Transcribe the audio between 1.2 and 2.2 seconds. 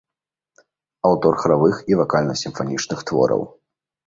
харавых і